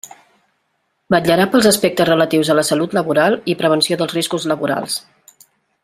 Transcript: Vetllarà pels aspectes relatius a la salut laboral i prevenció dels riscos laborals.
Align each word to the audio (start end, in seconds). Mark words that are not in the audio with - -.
Vetllarà 1.15 1.45
pels 1.51 1.67
aspectes 1.71 2.09
relatius 2.09 2.51
a 2.53 2.55
la 2.61 2.65
salut 2.71 2.97
laboral 2.99 3.39
i 3.55 3.57
prevenció 3.61 4.01
dels 4.01 4.17
riscos 4.19 4.49
laborals. 4.55 4.99